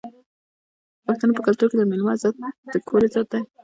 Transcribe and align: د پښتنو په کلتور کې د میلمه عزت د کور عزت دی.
د 1.01 1.01
پښتنو 1.05 1.35
په 1.37 1.41
کلتور 1.47 1.67
کې 1.69 1.77
د 1.79 1.83
میلمه 1.89 2.11
عزت 2.15 2.35
د 2.73 2.75
کور 2.87 3.01
عزت 3.07 3.25
دی. 3.33 3.41